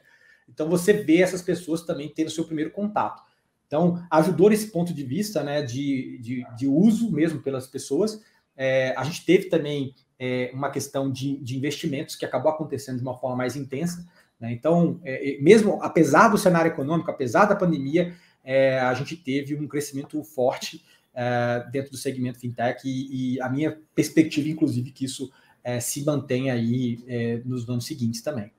Então 0.52 0.68
você 0.68 0.92
vê 0.92 1.22
essas 1.22 1.44
pessoas 1.44 1.84
também 1.84 2.10
tendo 2.10 2.32
seu 2.32 2.44
primeiro 2.44 2.72
contato. 2.72 3.22
Então 3.68 4.04
ajudou 4.10 4.50
nesse 4.50 4.72
ponto 4.72 4.92
de 4.92 5.04
vista 5.04 5.44
né, 5.44 5.62
de, 5.62 6.18
de, 6.24 6.44
de 6.58 6.68
uso 6.68 7.12
mesmo 7.12 7.40
pelas 7.40 7.68
pessoas. 7.68 8.20
É, 8.58 8.96
a 8.98 9.04
gente 9.04 9.24
teve 9.24 9.46
também 9.46 9.94
é, 10.18 10.50
uma 10.56 10.72
questão 10.72 11.12
de, 11.12 11.38
de 11.38 11.56
investimentos 11.56 12.16
que 12.16 12.26
acabou 12.26 12.52
acontecendo 12.52 12.98
de 12.98 13.04
uma 13.04 13.16
forma 13.16 13.36
mais 13.36 13.56
intensa. 13.56 14.04
Né? 14.40 14.52
Então, 14.52 15.00
é, 15.04 15.38
mesmo 15.40 15.78
apesar 15.84 16.30
do 16.30 16.38
cenário 16.38 16.72
econômico, 16.72 17.12
apesar 17.12 17.46
da 17.46 17.56
pandemia, 17.56 18.16
é, 18.44 18.80
a 18.80 18.94
gente 18.96 19.16
teve 19.16 19.56
um 19.56 19.68
crescimento 19.68 20.24
forte 20.24 20.84
é, 21.14 21.66
dentro 21.72 21.92
do 21.92 21.98
segmento 21.98 22.40
fintech 22.40 22.82
e, 22.88 23.36
e, 23.36 23.42
a 23.42 23.50
minha 23.50 23.80
perspectiva, 23.94 24.48
inclusive, 24.48 24.92
que 24.92 25.06
isso 25.06 25.32
é, 25.64 25.80
se 25.80 26.04
mantenha 26.04 26.54
aí 26.54 27.04
é, 27.08 27.42
nos 27.46 27.68
anos 27.68 27.86
seguintes 27.86 28.22
também. 28.22 28.52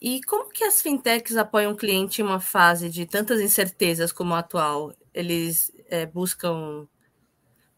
E 0.00 0.22
como 0.22 0.50
que 0.50 0.64
as 0.64 0.80
fintechs 0.80 1.36
apoiam 1.36 1.72
o 1.72 1.76
cliente 1.76 2.22
em 2.22 2.24
uma 2.24 2.40
fase 2.40 2.88
de 2.88 3.04
tantas 3.04 3.40
incertezas 3.40 4.12
como 4.12 4.34
a 4.34 4.38
atual? 4.38 4.94
Eles 5.12 5.70
buscam. 6.14 6.88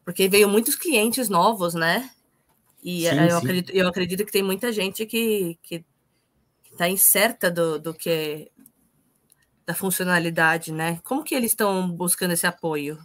Porque 0.05 0.29
veio 0.29 0.47
muitos 0.47 0.75
clientes 0.75 1.27
novos, 1.27 1.73
né? 1.73 2.09
E 2.81 3.01
sim, 3.01 3.15
eu, 3.15 3.29
sim. 3.29 3.35
Acredito, 3.37 3.69
eu 3.71 3.87
acredito 3.87 4.25
que 4.25 4.31
tem 4.31 4.43
muita 4.43 4.71
gente 4.71 5.05
que 5.05 5.57
está 6.71 6.87
incerta 6.87 7.51
do, 7.51 7.77
do 7.77 7.93
que 7.93 8.51
da 9.65 9.73
funcionalidade, 9.73 10.71
né? 10.71 10.99
Como 11.03 11.23
que 11.23 11.35
eles 11.35 11.51
estão 11.51 11.89
buscando 11.89 12.31
esse 12.31 12.45
apoio? 12.45 12.97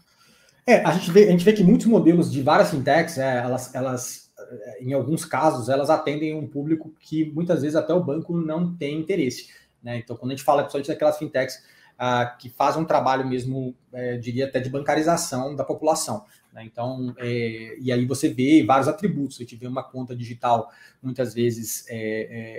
É, 0.68 0.84
a 0.84 0.92
gente 0.92 1.10
vê, 1.10 1.25
a 1.25 1.30
gente 1.30 1.46
vê 1.46 1.54
que 1.54 1.64
muitos 1.64 1.87
modelos 1.87 2.30
de 2.30 2.42
várias 2.42 2.70
fintechs, 2.70 3.16
é, 3.16 3.38
elas, 3.38 3.75
elas, 3.75 4.30
é, 4.38 4.84
em 4.84 4.92
alguns 4.92 5.25
casos, 5.25 5.70
elas 5.70 5.88
atendem 5.88 6.34
um 6.34 6.46
público 6.46 6.94
que 7.00 7.25
muitas 7.32 7.62
vezes 7.62 7.75
até 7.75 7.94
o 7.94 8.04
banco 8.04 8.37
não 8.37 8.76
tem 8.76 9.00
interesse. 9.00 9.48
Né? 9.82 9.96
Então, 9.96 10.14
quando 10.14 10.32
a 10.32 10.34
gente 10.34 10.44
fala 10.44 10.60
principalmente 10.60 10.88
daquelas 10.88 11.16
fintechs 11.16 11.64
ah, 11.98 12.37
que 12.38 12.50
fazem 12.50 12.82
um 12.82 12.84
trabalho 12.84 13.26
mesmo, 13.26 13.75
é, 13.90 14.18
diria 14.18 14.44
até 14.44 14.60
de 14.60 14.68
bancarização 14.68 15.56
da 15.56 15.64
população. 15.64 16.26
Né? 16.52 16.64
Então, 16.64 17.14
é, 17.16 17.78
e 17.80 17.90
aí 17.90 18.04
você 18.04 18.28
vê 18.28 18.62
vários 18.62 18.88
atributos. 18.88 19.38
A 19.38 19.44
gente 19.44 19.56
vê 19.56 19.66
uma 19.66 19.82
conta 19.82 20.14
digital 20.14 20.70
muitas 21.02 21.32
vezes 21.32 21.87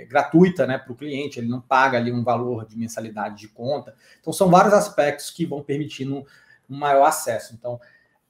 gratuita 0.08 0.66
né, 0.66 0.78
para 0.78 0.92
o 0.92 0.96
cliente, 0.96 1.38
ele 1.38 1.48
não 1.48 1.60
paga 1.60 1.96
ali 1.96 2.10
um 2.10 2.24
valor 2.24 2.66
de 2.66 2.76
mensalidade 2.76 3.36
de 3.36 3.46
conta. 3.46 3.94
Então, 4.20 4.32
são 4.32 4.50
vários 4.50 4.74
aspectos 4.74 5.30
que 5.30 5.46
vão 5.46 5.62
permitindo 5.62 6.26
um 6.68 6.76
maior 6.76 7.04
acesso. 7.04 7.54
Então, 7.54 7.80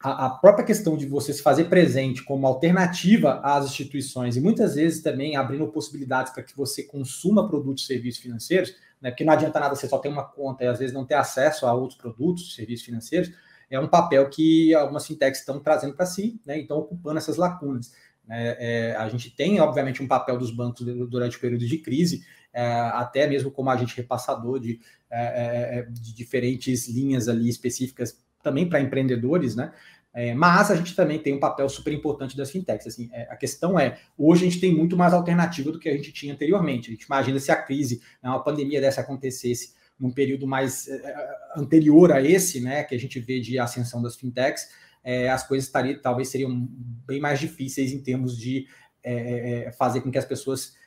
a, 0.03 0.27
a 0.27 0.31
própria 0.31 0.65
questão 0.65 0.97
de 0.97 1.07
você 1.07 1.33
se 1.33 1.43
fazer 1.43 1.65
presente 1.65 2.25
como 2.25 2.47
alternativa 2.47 3.41
às 3.45 3.67
instituições 3.67 4.37
e 4.37 4.41
muitas 4.41 4.75
vezes 4.75 5.03
também 5.03 5.37
abrindo 5.37 5.67
possibilidades 5.69 6.33
para 6.33 6.43
que 6.43 6.57
você 6.57 6.83
consuma 6.83 7.47
produtos 7.47 7.85
e 7.85 7.87
serviços 7.87 8.23
financeiros, 8.23 8.75
né, 9.01 9.11
porque 9.11 9.25
não 9.25 9.35
adianta 9.35 9.61
nada 9.61 9.75
você 9.75 9.87
só 9.87 9.99
ter 9.99 10.09
uma 10.09 10.25
conta 10.25 10.65
e 10.65 10.67
às 10.67 10.79
vezes 10.79 10.95
não 10.95 11.05
ter 11.05 11.15
acesso 11.15 11.67
a 11.67 11.75
outros 11.75 11.99
produtos, 11.99 12.55
serviços 12.55 12.87
financeiros, 12.87 13.31
é 13.69 13.79
um 13.79 13.87
papel 13.87 14.29
que 14.29 14.75
algumas 14.75 15.07
fintechs 15.07 15.41
estão 15.41 15.61
trazendo 15.61 15.95
para 15.95 16.07
si, 16.07 16.41
né, 16.47 16.59
então 16.59 16.79
ocupando 16.79 17.19
essas 17.19 17.37
lacunas. 17.37 17.93
É, 18.29 18.91
é, 18.91 18.97
a 18.97 19.09
gente 19.09 19.31
tem, 19.31 19.61
obviamente, 19.61 20.03
um 20.03 20.09
papel 20.09 20.39
dos 20.39 20.51
bancos 20.51 20.87
durante 21.09 21.37
o 21.37 21.41
período 21.41 21.67
de 21.67 21.79
crise, 21.79 22.25
é, 22.53 22.65
até 22.65 23.27
mesmo 23.27 23.51
como 23.51 23.71
agente 23.71 23.97
repassador 23.97 24.59
de, 24.61 24.81
é, 25.11 25.21
é, 25.21 25.79
é, 25.79 25.83
de 25.83 26.15
diferentes 26.15 26.89
linhas 26.89 27.29
ali 27.29 27.49
específicas 27.49 28.17
também 28.43 28.69
para 28.69 28.81
empreendedores, 28.81 29.55
né? 29.57 29.73
É, 30.13 30.35
mas 30.35 30.71
a 30.71 30.77
gente 30.77 30.95
também 30.97 31.21
tem 31.21 31.35
um 31.35 31.41
papel 31.41 31.69
super 31.69 31.93
importante 31.93 32.37
das 32.37 32.51
fintechs. 32.51 32.87
Assim, 32.87 33.09
é, 33.13 33.23
a 33.31 33.37
questão 33.37 33.79
é, 33.79 33.99
hoje 34.19 34.45
a 34.45 34.51
gente 34.51 34.61
tem 34.61 34.75
muito 34.75 34.97
mais 34.97 35.15
alternativa 35.15 35.71
do 35.71 35.79
que 35.79 35.89
a 35.89 35.97
gente 35.97 36.13
tinha 36.13 36.33
anteriormente. 36.33 36.89
A 36.89 36.93
gente 36.93 37.05
imagina 37.05 37.39
se 37.39 37.53
a 37.53 37.57
crise, 37.57 38.03
né, 38.23 38.29
uma 38.29 38.43
pandemia 38.43 38.81
dessa 38.81 39.03
acontecesse 39.03 39.75
num 39.99 40.11
período 40.11 40.47
mais 40.47 40.89
é, 40.89 40.95
é, 40.95 41.29
anterior 41.57 42.11
a 42.11 42.23
esse, 42.23 42.61
né, 42.61 42.83
que 42.83 42.95
a 42.95 42.99
gente 42.99 43.21
vê 43.21 43.39
de 43.39 43.59
ascensão 43.59 44.03
das 44.03 44.17
fintechs, 44.17 44.69
é, 45.05 45.29
as 45.29 45.47
coisas 45.47 45.67
estariam, 45.67 46.01
talvez 46.01 46.29
seriam 46.29 46.69
bem 47.07 47.21
mais 47.21 47.39
difíceis 47.39 47.93
em 47.93 48.03
termos 48.03 48.37
de 48.37 48.67
é, 49.03 49.71
fazer 49.79 50.01
com 50.01 50.11
que 50.11 50.19
as 50.19 50.25
pessoas 50.25 50.79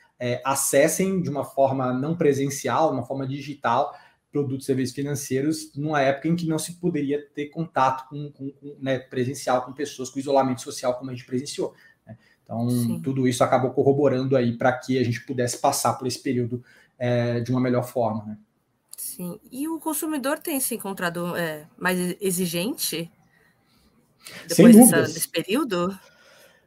acessem 0.44 1.20
de 1.20 1.28
uma 1.28 1.44
forma 1.44 1.92
não 1.92 2.16
presencial, 2.16 2.92
uma 2.92 3.04
forma 3.04 3.26
digital, 3.26 3.94
produtos 4.34 4.64
e 4.64 4.66
serviços 4.66 4.92
financeiros 4.96 5.72
numa 5.76 6.02
época 6.02 6.26
em 6.26 6.34
que 6.34 6.44
não 6.44 6.58
se 6.58 6.72
poderia 6.74 7.24
ter 7.34 7.46
contato 7.46 8.08
com, 8.08 8.32
com, 8.32 8.50
com 8.50 8.76
né, 8.80 8.98
presencial 8.98 9.62
com 9.62 9.72
pessoas 9.72 10.10
com 10.10 10.18
isolamento 10.18 10.60
social 10.60 10.98
como 10.98 11.08
a 11.08 11.14
gente 11.14 11.24
presenciou. 11.24 11.72
Né? 12.04 12.18
Então 12.42 12.68
Sim. 12.68 13.00
tudo 13.00 13.28
isso 13.28 13.44
acabou 13.44 13.70
corroborando 13.70 14.36
aí 14.36 14.58
para 14.58 14.72
que 14.72 14.98
a 14.98 15.04
gente 15.04 15.24
pudesse 15.24 15.58
passar 15.58 15.94
por 15.94 16.08
esse 16.08 16.20
período 16.20 16.64
é, 16.98 17.38
de 17.38 17.52
uma 17.52 17.60
melhor 17.60 17.84
forma. 17.84 18.24
Né? 18.24 18.38
Sim. 18.96 19.38
E 19.52 19.68
o 19.68 19.78
consumidor 19.78 20.40
tem 20.40 20.58
se 20.58 20.74
encontrado 20.74 21.36
é, 21.36 21.68
mais 21.78 22.16
exigente 22.20 23.08
depois 24.48 24.74
dessa, 24.74 25.02
desse 25.02 25.28
período? 25.28 25.96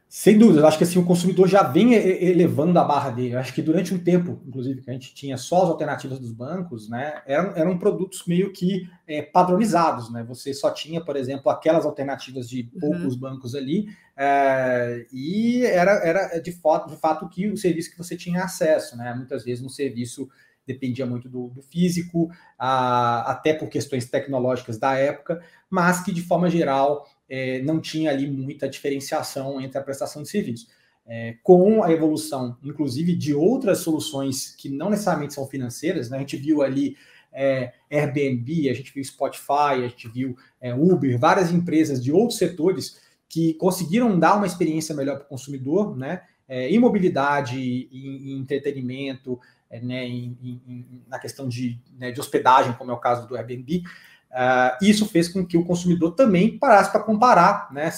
Sem 0.08 0.38
dúvida, 0.38 0.60
eu 0.60 0.66
acho 0.66 0.78
que 0.78 0.84
assim, 0.84 0.98
o 0.98 1.04
consumidor 1.04 1.46
já 1.46 1.62
vem 1.62 1.92
elevando 1.92 2.78
a 2.78 2.84
barra 2.84 3.10
dele. 3.10 3.34
Eu 3.34 3.38
acho 3.38 3.52
que 3.52 3.60
durante 3.60 3.92
um 3.92 3.98
tempo, 3.98 4.40
inclusive, 4.46 4.80
que 4.80 4.88
a 4.88 4.92
gente 4.94 5.14
tinha 5.14 5.36
só 5.36 5.64
as 5.64 5.68
alternativas 5.68 6.18
dos 6.18 6.32
bancos, 6.32 6.88
né, 6.88 7.20
eram, 7.26 7.54
eram 7.54 7.78
produtos 7.78 8.24
meio 8.26 8.50
que 8.50 8.88
é, 9.06 9.20
padronizados, 9.20 10.10
né? 10.10 10.24
Você 10.24 10.54
só 10.54 10.70
tinha, 10.70 11.04
por 11.04 11.14
exemplo, 11.14 11.50
aquelas 11.50 11.84
alternativas 11.84 12.48
de 12.48 12.70
uhum. 12.72 12.80
poucos 12.80 13.14
uhum. 13.14 13.20
bancos 13.20 13.54
ali, 13.54 13.86
é, 14.16 15.06
e 15.12 15.62
era, 15.66 15.92
era 16.02 16.38
de, 16.40 16.52
fato, 16.52 16.88
de 16.88 16.96
fato 16.96 17.28
que 17.28 17.46
o 17.46 17.56
serviço 17.56 17.90
que 17.90 17.98
você 17.98 18.16
tinha 18.16 18.44
acesso, 18.44 18.96
né? 18.96 19.12
Muitas 19.12 19.44
vezes 19.44 19.62
um 19.62 19.68
serviço 19.68 20.26
dependia 20.66 21.06
muito 21.06 21.28
do, 21.28 21.48
do 21.48 21.62
físico, 21.62 22.30
a, 22.58 23.30
até 23.30 23.52
por 23.52 23.68
questões 23.68 24.08
tecnológicas 24.08 24.78
da 24.78 24.94
época, 24.94 25.42
mas 25.68 26.02
que 26.02 26.12
de 26.12 26.22
forma 26.22 26.48
geral 26.48 27.06
é, 27.28 27.60
não 27.62 27.80
tinha 27.80 28.10
ali 28.10 28.30
muita 28.30 28.68
diferenciação 28.68 29.60
entre 29.60 29.78
a 29.78 29.82
prestação 29.82 30.22
de 30.22 30.28
serviço. 30.28 30.66
É, 31.06 31.36
com 31.42 31.82
a 31.82 31.90
evolução, 31.90 32.56
inclusive, 32.62 33.14
de 33.14 33.34
outras 33.34 33.78
soluções 33.78 34.54
que 34.54 34.68
não 34.68 34.90
necessariamente 34.90 35.34
são 35.34 35.46
financeiras, 35.46 36.10
né? 36.10 36.18
a 36.18 36.20
gente 36.20 36.36
viu 36.36 36.62
ali 36.62 36.96
é, 37.32 37.72
Airbnb, 37.90 38.68
a 38.68 38.74
gente 38.74 38.92
viu 38.92 39.02
Spotify, 39.04 39.74
a 39.84 39.88
gente 39.88 40.08
viu 40.08 40.36
é, 40.60 40.74
Uber, 40.74 41.18
várias 41.18 41.50
empresas 41.52 42.02
de 42.02 42.12
outros 42.12 42.38
setores 42.38 43.00
que 43.28 43.54
conseguiram 43.54 44.18
dar 44.18 44.36
uma 44.36 44.46
experiência 44.46 44.94
melhor 44.94 45.16
para 45.16 45.26
o 45.26 45.28
consumidor, 45.28 45.96
né? 45.96 46.22
É, 46.48 46.68
em 46.70 46.78
mobilidade, 46.78 47.88
em, 47.92 48.32
em 48.32 48.38
entretenimento, 48.38 49.38
é, 49.68 49.80
né? 49.80 50.06
Em, 50.06 50.36
em, 50.42 51.02
na 51.06 51.18
questão 51.18 51.46
de, 51.46 51.78
né, 51.98 52.10
de 52.10 52.18
hospedagem, 52.20 52.72
como 52.72 52.90
é 52.90 52.94
o 52.94 52.98
caso 52.98 53.28
do 53.28 53.36
Airbnb, 53.36 53.82
Uh, 54.30 54.84
isso 54.84 55.06
fez 55.06 55.28
com 55.28 55.44
que 55.44 55.56
o 55.56 55.64
consumidor 55.64 56.12
também 56.12 56.58
parasse 56.58 56.92
para 56.92 57.02
comparar, 57.02 57.72
né? 57.72 57.90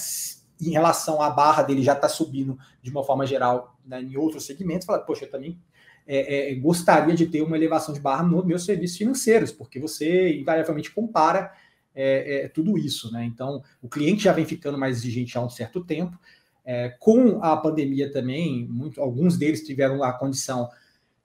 Em 0.61 0.71
relação 0.71 1.21
à 1.21 1.31
barra 1.31 1.63
dele 1.63 1.83
já 1.83 1.95
está 1.95 2.09
subindo 2.09 2.59
de 2.83 2.91
uma 2.91 3.03
forma 3.03 3.27
geral 3.27 3.79
né, 3.85 4.03
em 4.03 4.17
outros 4.17 4.45
segmentos, 4.45 4.87
fala, 4.87 4.99
poxa, 4.99 5.25
eu 5.25 5.31
também 5.31 5.59
é, 6.07 6.53
é, 6.53 6.55
gostaria 6.55 7.15
de 7.15 7.27
ter 7.27 7.41
uma 7.41 7.57
elevação 7.57 7.95
de 7.95 8.01
barra 8.01 8.23
nos 8.23 8.45
meus 8.45 8.65
serviços 8.65 8.99
financeiros, 8.99 9.53
porque 9.53 9.79
você 9.79 10.39
invariavelmente 10.39 10.91
compara 10.91 11.53
é, 11.95 12.45
é, 12.45 12.49
tudo 12.49 12.79
isso, 12.79 13.13
né? 13.13 13.25
Então, 13.25 13.63
o 13.83 13.89
cliente 13.89 14.25
já 14.25 14.33
vem 14.33 14.45
ficando 14.45 14.79
mais 14.79 14.99
exigente 14.99 15.37
há 15.37 15.41
um 15.41 15.51
certo 15.51 15.85
tempo. 15.85 16.19
É, 16.65 16.91
com 17.01 17.43
a 17.43 17.57
pandemia 17.57 18.13
também, 18.13 18.67
muito, 18.69 19.01
alguns 19.01 19.37
deles 19.37 19.65
tiveram 19.65 20.03
a 20.03 20.13
condição 20.13 20.69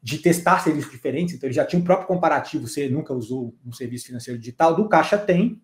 de 0.05 0.19
testar 0.19 0.59
serviços 0.59 0.91
diferentes, 0.91 1.33
então 1.33 1.47
ele 1.47 1.55
já 1.55 1.65
tinha 1.65 1.81
um 1.81 1.83
próprio 1.83 2.07
comparativo, 2.07 2.67
você 2.67 2.87
nunca 2.87 3.11
usou 3.11 3.55
um 3.65 3.73
serviço 3.73 4.05
financeiro 4.05 4.39
digital, 4.39 4.75
do 4.75 4.87
Caixa 4.87 5.17
Tem, 5.17 5.59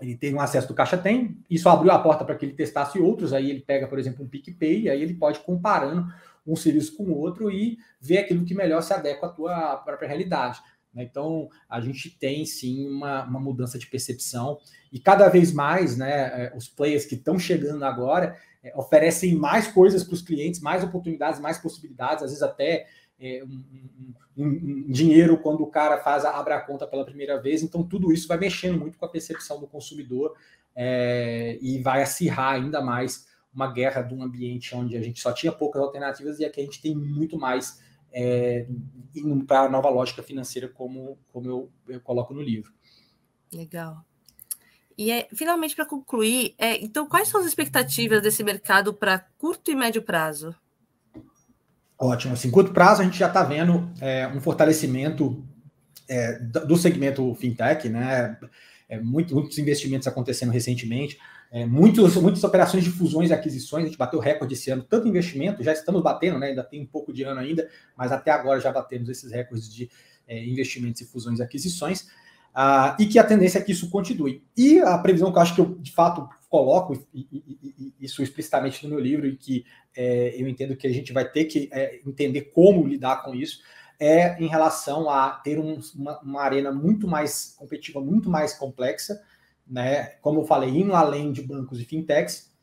ele 0.00 0.16
tem 0.16 0.34
um 0.34 0.40
acesso 0.40 0.66
do 0.66 0.74
Caixa 0.74 0.98
Tem, 0.98 1.38
isso 1.48 1.68
abriu 1.68 1.92
a 1.92 1.98
porta 2.00 2.24
para 2.24 2.34
que 2.34 2.44
ele 2.44 2.54
testasse 2.54 2.98
outros, 2.98 3.32
aí 3.32 3.48
ele 3.48 3.60
pega, 3.60 3.86
por 3.86 3.96
exemplo, 3.96 4.24
um 4.24 4.28
PicPay, 4.28 4.88
aí 4.88 5.00
ele 5.00 5.14
pode 5.14 5.38
comparando 5.38 6.12
um 6.44 6.56
serviço 6.56 6.96
com 6.96 7.04
o 7.04 7.16
outro 7.16 7.48
e 7.48 7.78
ver 8.00 8.18
aquilo 8.18 8.44
que 8.44 8.56
melhor 8.56 8.82
se 8.82 8.92
adequa 8.92 9.28
à 9.28 9.30
tua 9.30 9.76
própria 9.76 10.08
realidade. 10.08 10.60
Né? 10.92 11.04
Então, 11.04 11.48
a 11.68 11.80
gente 11.80 12.10
tem 12.10 12.44
sim 12.44 12.88
uma, 12.88 13.22
uma 13.22 13.38
mudança 13.38 13.78
de 13.78 13.86
percepção 13.86 14.58
e 14.92 14.98
cada 14.98 15.28
vez 15.28 15.52
mais, 15.52 15.96
né, 15.96 16.46
é, 16.46 16.52
os 16.56 16.66
players 16.66 17.04
que 17.04 17.14
estão 17.14 17.38
chegando 17.38 17.84
agora 17.84 18.36
é, 18.64 18.76
oferecem 18.76 19.36
mais 19.36 19.68
coisas 19.68 20.02
para 20.02 20.14
os 20.14 20.22
clientes, 20.22 20.60
mais 20.60 20.82
oportunidades, 20.82 21.38
mais 21.38 21.56
possibilidades, 21.56 22.24
às 22.24 22.30
vezes 22.30 22.42
até 22.42 22.88
é, 23.24 23.42
um, 23.42 23.64
um, 24.36 24.46
um, 24.46 24.92
dinheiro 24.92 25.38
quando 25.38 25.62
o 25.62 25.66
cara 25.66 25.98
faz 25.98 26.26
abre 26.26 26.52
a 26.52 26.60
conta 26.60 26.86
pela 26.86 27.04
primeira 27.04 27.40
vez. 27.40 27.62
Então, 27.62 27.82
tudo 27.82 28.12
isso 28.12 28.28
vai 28.28 28.36
mexendo 28.36 28.78
muito 28.78 28.98
com 28.98 29.06
a 29.06 29.08
percepção 29.08 29.58
do 29.58 29.66
consumidor 29.66 30.36
é, 30.76 31.58
e 31.62 31.80
vai 31.82 32.02
acirrar 32.02 32.54
ainda 32.54 32.82
mais 32.82 33.26
uma 33.54 33.72
guerra 33.72 34.02
de 34.02 34.14
um 34.14 34.22
ambiente 34.22 34.74
onde 34.74 34.96
a 34.96 35.00
gente 35.00 35.20
só 35.20 35.32
tinha 35.32 35.52
poucas 35.52 35.80
alternativas 35.80 36.38
e 36.38 36.44
aqui 36.44 36.60
a 36.60 36.64
gente 36.64 36.82
tem 36.82 36.94
muito 36.94 37.38
mais 37.38 37.80
é, 38.12 38.66
indo 39.14 39.44
para 39.46 39.62
a 39.62 39.68
nova 39.70 39.88
lógica 39.88 40.22
financeira, 40.22 40.68
como, 40.68 41.18
como 41.32 41.48
eu, 41.48 41.72
eu 41.88 42.00
coloco 42.00 42.34
no 42.34 42.42
livro. 42.42 42.72
Legal. 43.52 44.04
E 44.98 45.10
é, 45.10 45.28
finalmente, 45.34 45.74
para 45.74 45.86
concluir, 45.86 46.54
é, 46.58 46.76
então, 46.84 47.08
quais 47.08 47.28
são 47.28 47.40
as 47.40 47.46
expectativas 47.46 48.22
desse 48.22 48.44
mercado 48.44 48.92
para 48.92 49.18
curto 49.38 49.70
e 49.70 49.74
médio 49.74 50.02
prazo? 50.02 50.54
Ótimo. 51.98 52.34
Assim, 52.34 52.50
curto 52.50 52.72
prazo, 52.72 53.02
a 53.02 53.04
gente 53.04 53.18
já 53.18 53.28
está 53.28 53.42
vendo 53.42 53.90
é, 54.00 54.26
um 54.28 54.40
fortalecimento 54.40 55.44
é, 56.08 56.38
do 56.38 56.76
segmento 56.76 57.34
fintech, 57.34 57.88
né? 57.88 58.36
É, 58.88 59.00
muito, 59.00 59.34
muitos 59.34 59.56
investimentos 59.58 60.06
acontecendo 60.06 60.52
recentemente, 60.52 61.18
é, 61.50 61.64
muitos, 61.64 62.16
muitas 62.16 62.44
operações 62.44 62.84
de 62.84 62.90
fusões 62.90 63.30
e 63.30 63.32
aquisições, 63.32 63.84
a 63.84 63.86
gente 63.86 63.96
bateu 63.96 64.20
recorde 64.20 64.52
esse 64.52 64.70
ano, 64.70 64.82
tanto 64.82 65.08
investimento, 65.08 65.62
já 65.62 65.72
estamos 65.72 66.02
batendo, 66.02 66.38
né? 66.38 66.48
Ainda 66.48 66.62
tem 66.62 66.82
um 66.82 66.86
pouco 66.86 67.12
de 67.12 67.22
ano 67.22 67.40
ainda, 67.40 67.68
mas 67.96 68.12
até 68.12 68.30
agora 68.30 68.60
já 68.60 68.70
batemos 68.70 69.08
esses 69.08 69.32
recordes 69.32 69.72
de 69.72 69.88
é, 70.28 70.44
investimentos 70.44 71.00
e 71.00 71.06
fusões 71.06 71.38
e 71.38 71.42
aquisições. 71.42 72.08
Uh, 72.54 72.94
e 73.00 73.06
que 73.06 73.18
a 73.18 73.24
tendência 73.24 73.58
é 73.58 73.62
que 73.62 73.72
isso 73.72 73.90
continue. 73.90 74.44
E 74.56 74.78
a 74.78 74.96
previsão 74.98 75.32
que 75.32 75.38
eu 75.38 75.42
acho 75.42 75.54
que 75.56 75.60
eu, 75.60 75.76
de 75.80 75.90
fato, 75.90 76.28
coloco 76.54 77.04
isso 78.00 78.22
explicitamente 78.22 78.84
no 78.84 78.90
meu 78.90 79.00
livro, 79.00 79.26
e 79.26 79.36
que 79.36 79.64
é, 79.96 80.40
eu 80.40 80.46
entendo 80.46 80.76
que 80.76 80.86
a 80.86 80.92
gente 80.92 81.12
vai 81.12 81.28
ter 81.28 81.46
que 81.46 81.68
é, 81.72 82.00
entender 82.06 82.42
como 82.54 82.86
lidar 82.86 83.24
com 83.24 83.34
isso, 83.34 83.58
é 83.98 84.40
em 84.40 84.46
relação 84.46 85.10
a 85.10 85.30
ter 85.30 85.58
um, 85.58 85.80
uma, 85.96 86.20
uma, 86.20 86.42
arena 86.42 86.70
muito 86.70 87.08
mais 87.08 87.56
competitiva, 87.58 88.00
muito 88.00 88.30
mais 88.30 88.54
complexa, 88.54 89.20
né? 89.66 90.10
Como 90.22 90.42
eu 90.42 90.44
falei, 90.44 90.70
indo 90.70 90.94
além 90.94 91.32
de 91.32 91.42
bancos 91.42 91.80
e 91.80 91.84
fintechs 91.84 92.54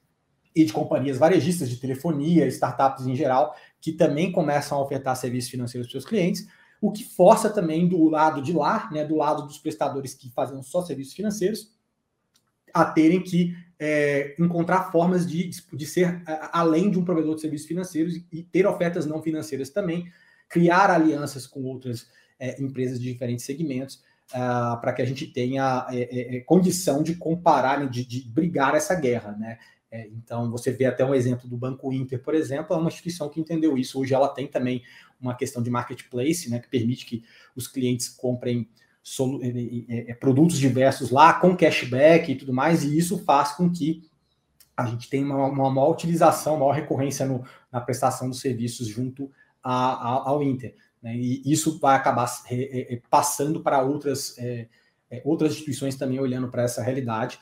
e 0.55 0.63
de 0.63 0.71
companhias 0.71 1.17
varejistas 1.17 1.69
de 1.69 1.75
telefonia, 1.75 2.47
startups 2.47 3.05
em 3.05 3.15
geral, 3.15 3.53
que 3.81 3.91
também 3.91 4.31
começam 4.31 4.77
a 4.77 4.81
ofertar 4.81 5.17
serviços 5.17 5.51
financeiros 5.51 5.87
para 5.87 5.99
seus 5.99 6.05
clientes, 6.05 6.47
o 6.79 6.93
que 6.93 7.03
força 7.03 7.49
também 7.49 7.89
do 7.89 8.07
lado 8.07 8.41
de 8.41 8.53
lá, 8.53 8.89
né, 8.89 9.03
do 9.03 9.17
lado 9.17 9.45
dos 9.45 9.57
prestadores 9.57 10.13
que 10.13 10.29
fazem 10.29 10.61
só 10.63 10.81
serviços 10.81 11.13
financeiros, 11.13 11.73
a 12.73 12.85
terem 12.85 13.21
que 13.21 13.55
é, 13.83 14.35
encontrar 14.37 14.91
formas 14.91 15.27
de, 15.27 15.49
de 15.49 15.85
ser 15.87 16.21
além 16.51 16.91
de 16.91 16.99
um 16.99 17.03
provedor 17.03 17.33
de 17.33 17.41
serviços 17.41 17.67
financeiros 17.67 18.15
e 18.31 18.43
ter 18.43 18.67
ofertas 18.67 19.07
não 19.07 19.23
financeiras 19.23 19.71
também, 19.71 20.07
criar 20.47 20.91
alianças 20.91 21.47
com 21.47 21.63
outras 21.63 22.07
é, 22.39 22.61
empresas 22.61 23.01
de 23.01 23.11
diferentes 23.11 23.43
segmentos, 23.43 23.95
uh, 24.33 24.79
para 24.79 24.93
que 24.93 25.01
a 25.01 25.05
gente 25.05 25.25
tenha 25.25 25.87
é, 25.89 26.37
é, 26.37 26.39
condição 26.41 27.01
de 27.01 27.15
comparar, 27.15 27.79
né, 27.79 27.87
de, 27.87 28.05
de 28.05 28.29
brigar 28.29 28.75
essa 28.75 28.93
guerra, 28.93 29.31
né? 29.31 29.57
É, 29.89 30.07
então, 30.09 30.49
você 30.51 30.71
vê 30.71 30.85
até 30.85 31.03
um 31.03 31.15
exemplo 31.15 31.49
do 31.49 31.57
Banco 31.57 31.91
Inter, 31.91 32.21
por 32.21 32.35
exemplo, 32.35 32.75
é 32.75 32.79
uma 32.79 32.87
instituição 32.87 33.29
que 33.29 33.41
entendeu 33.41 33.77
isso. 33.77 33.99
Hoje 33.99 34.13
ela 34.13 34.29
tem 34.29 34.47
também 34.47 34.83
uma 35.19 35.35
questão 35.35 35.61
de 35.61 35.69
marketplace, 35.69 36.49
né, 36.49 36.59
que 36.59 36.69
permite 36.69 37.05
que 37.05 37.23
os 37.55 37.67
clientes 37.67 38.07
comprem 38.07 38.69
é, 38.69 38.69
é, 38.69 38.90
produtos 40.19 40.57
diversos 40.57 41.09
lá 41.09 41.33
com 41.33 41.55
cashback 41.55 42.31
e 42.31 42.35
tudo 42.35 42.53
mais, 42.53 42.83
e 42.83 42.97
isso 42.97 43.17
faz 43.25 43.53
com 43.53 43.69
que 43.69 44.03
a 44.75 44.85
gente 44.85 45.09
tenha 45.09 45.25
uma, 45.25 45.47
uma 45.47 45.69
maior 45.69 45.91
utilização, 45.91 46.57
maior 46.57 46.71
recorrência 46.71 47.25
no, 47.25 47.43
na 47.71 47.81
prestação 47.81 48.29
dos 48.29 48.39
serviços 48.39 48.87
junto 48.87 49.31
a, 49.63 49.73
a, 49.73 50.29
ao 50.29 50.41
Inter. 50.43 50.75
Né, 51.01 51.15
e 51.15 51.41
isso 51.45 51.79
vai 51.79 51.95
acabar 51.95 52.29
é, 52.49 52.93
é, 52.93 53.01
passando 53.09 53.61
para 53.61 53.81
outras, 53.81 54.37
é, 54.37 54.67
outras 55.23 55.53
instituições 55.53 55.95
também 55.95 56.19
olhando 56.19 56.49
para 56.49 56.63
essa 56.63 56.81
realidade. 56.81 57.39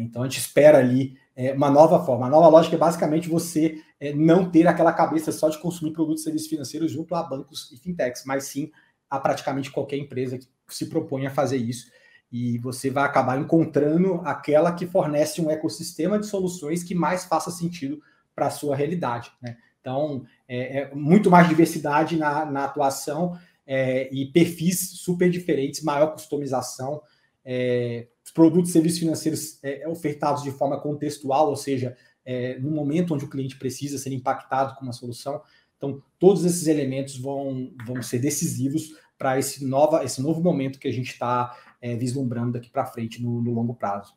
então 0.00 0.22
a 0.22 0.28
gente 0.28 0.38
espera 0.38 0.78
ali 0.78 1.16
é, 1.36 1.52
uma 1.52 1.70
nova 1.70 2.04
forma. 2.04 2.26
A 2.26 2.30
nova 2.30 2.48
lógica 2.48 2.76
é 2.76 2.78
basicamente 2.78 3.28
você 3.28 3.82
é, 4.00 4.12
não 4.12 4.50
ter 4.50 4.66
aquela 4.66 4.92
cabeça 4.92 5.30
só 5.30 5.50
de 5.50 5.60
consumir 5.60 5.92
produtos 5.92 6.22
e 6.22 6.24
serviços 6.24 6.48
financeiros 6.48 6.90
junto 6.90 7.14
a 7.14 7.22
bancos 7.22 7.70
e 7.72 7.76
fintechs, 7.76 8.24
mas 8.24 8.44
sim 8.44 8.70
a 9.08 9.20
praticamente 9.20 9.70
qualquer 9.70 9.98
empresa 9.98 10.38
que 10.38 10.48
se 10.74 10.86
propõe 10.86 11.26
a 11.26 11.30
fazer 11.30 11.56
isso. 11.56 11.90
E 12.30 12.58
você 12.58 12.90
vai 12.90 13.04
acabar 13.04 13.38
encontrando 13.40 14.20
aquela 14.24 14.72
que 14.72 14.86
fornece 14.86 15.40
um 15.40 15.50
ecossistema 15.50 16.18
de 16.18 16.26
soluções 16.26 16.82
que 16.82 16.94
mais 16.94 17.24
faça 17.24 17.50
sentido 17.50 18.00
para 18.34 18.46
a 18.46 18.50
sua 18.50 18.76
realidade. 18.76 19.30
Né? 19.40 19.56
Então, 19.80 20.24
é, 20.48 20.80
é, 20.80 20.94
muito 20.94 21.30
mais 21.30 21.48
diversidade 21.48 22.16
na, 22.16 22.44
na 22.44 22.64
atuação 22.64 23.38
é, 23.66 24.12
e 24.12 24.26
perfis 24.26 24.98
super 24.98 25.30
diferentes, 25.30 25.82
maior 25.82 26.12
customização. 26.12 27.00
É, 27.44 28.08
produtos 28.36 28.68
e 28.68 28.72
serviços 28.74 28.98
financeiros 28.98 29.58
é, 29.62 29.88
ofertados 29.88 30.42
de 30.42 30.50
forma 30.50 30.78
contextual, 30.78 31.48
ou 31.48 31.56
seja, 31.56 31.96
é, 32.22 32.58
no 32.58 32.70
momento 32.70 33.14
onde 33.14 33.24
o 33.24 33.30
cliente 33.30 33.58
precisa 33.58 33.96
ser 33.96 34.12
impactado 34.12 34.74
com 34.74 34.82
uma 34.82 34.92
solução. 34.92 35.40
Então, 35.76 36.02
todos 36.18 36.44
esses 36.44 36.66
elementos 36.66 37.16
vão, 37.16 37.72
vão 37.86 38.02
ser 38.02 38.18
decisivos 38.18 38.90
para 39.18 39.38
esse, 39.38 39.64
nova, 39.64 40.04
esse 40.04 40.20
novo 40.20 40.40
momento 40.42 40.78
que 40.78 40.88
a 40.88 40.92
gente 40.92 41.12
está 41.12 41.56
é, 41.80 41.96
vislumbrando 41.96 42.52
daqui 42.52 42.70
para 42.70 42.86
frente 42.86 43.22
no, 43.22 43.42
no, 43.42 43.52
longo 43.52 43.74
prazo. 43.74 44.14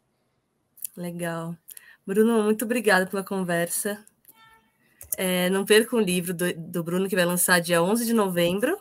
Legal. 0.96 1.56
Bruno, 2.06 2.44
muito 2.44 2.66
obrigada 2.66 3.06
pela 3.06 3.24
conversa. 3.24 4.04
É, 5.18 5.50
não 5.50 5.66
perca 5.66 5.96
o 5.96 6.00
livro 6.00 6.34
do, 6.34 6.54
do 6.54 6.84
Bruno, 6.84 7.08
que 7.08 7.16
vai 7.16 7.26
lançar 7.26 7.60
dia 7.60 7.82
11 7.82 8.06
de 8.06 8.14
novembro 8.14 8.80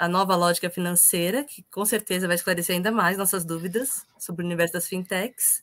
a 0.00 0.08
nova 0.08 0.34
lógica 0.34 0.70
financeira, 0.70 1.44
que 1.44 1.62
com 1.64 1.84
certeza 1.84 2.26
vai 2.26 2.34
esclarecer 2.34 2.74
ainda 2.74 2.90
mais 2.90 3.18
nossas 3.18 3.44
dúvidas 3.44 4.06
sobre 4.18 4.42
o 4.42 4.46
universo 4.46 4.72
das 4.72 4.88
fintechs. 4.88 5.62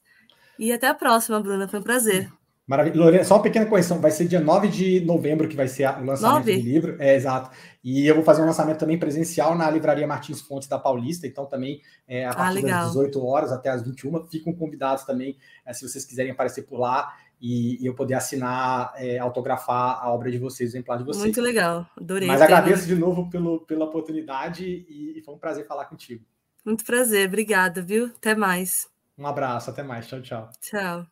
E 0.60 0.72
até 0.72 0.86
a 0.88 0.94
próxima, 0.94 1.42
Bruna. 1.42 1.68
Foi 1.68 1.80
um 1.80 1.84
prazer. 1.84 2.32
Maravilha. 2.68 2.98
Lorena, 2.98 3.24
só 3.24 3.36
uma 3.36 3.44
pequena 3.44 3.66
correção. 3.66 4.02
Vai 4.02 4.12
ser 4.12 4.28
dia 4.28 4.42
9 4.42 4.68
de 4.68 5.00
novembro 5.00 5.48
que 5.48 5.56
vai 5.56 5.70
ser 5.70 5.88
o 5.88 6.04
lançamento 6.04 6.48
9? 6.48 6.54
do 6.58 6.62
livro. 6.62 6.98
É, 7.00 7.16
exato. 7.16 7.50
E 7.82 8.06
eu 8.06 8.14
vou 8.14 8.26
fazer 8.26 8.42
um 8.42 8.46
lançamento 8.46 8.78
também 8.78 9.00
presencial 9.00 9.56
na 9.56 9.72
Livraria 9.72 10.06
Martins 10.06 10.42
Fontes 10.42 10.68
da 10.68 10.78
Paulista. 10.78 11.26
Então, 11.26 11.46
também 11.46 11.82
é, 12.06 12.26
a 12.26 12.32
ah, 12.32 12.36
partir 12.36 12.66
ah, 12.66 12.82
das 12.82 12.88
18 12.88 13.26
horas 13.26 13.52
até 13.54 13.70
as 13.70 13.82
21. 13.84 14.28
Ficam 14.28 14.54
convidados 14.54 15.06
também, 15.06 15.38
é, 15.66 15.72
se 15.72 15.88
vocês 15.88 16.04
quiserem 16.04 16.34
aparecer 16.34 16.64
por 16.64 16.78
lá 16.78 17.14
e, 17.40 17.82
e 17.82 17.86
eu 17.86 17.94
poder 17.94 18.16
assinar, 18.16 18.94
é, 18.98 19.18
autografar 19.18 20.04
a 20.04 20.12
obra 20.12 20.30
de 20.30 20.38
vocês, 20.38 20.74
o 20.74 20.76
exemplar 20.76 20.98
de 20.98 21.06
vocês. 21.06 21.24
Muito 21.24 21.40
legal, 21.40 21.86
adorei. 21.96 22.28
Mas 22.28 22.42
agradeço 22.42 22.86
de 22.86 22.96
novo 22.96 23.30
pelo, 23.30 23.62
pela 23.62 23.86
oportunidade 23.86 24.66
e, 24.66 25.18
e 25.18 25.22
foi 25.22 25.34
um 25.34 25.38
prazer 25.38 25.66
falar 25.66 25.86
contigo. 25.86 26.26
Muito 26.66 26.84
prazer, 26.84 27.28
obrigada, 27.28 27.82
viu? 27.82 28.08
Até 28.08 28.36
mais. 28.36 28.90
Um 29.18 29.26
abraço, 29.26 29.70
até 29.70 29.84
mais. 29.84 30.06
Tchau, 30.06 30.22
tchau. 30.22 30.50
Tchau. 30.60 31.08